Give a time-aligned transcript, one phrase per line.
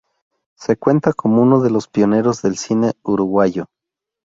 [0.57, 3.67] Se cuenta como uno de los pioneros del cine uruguayo.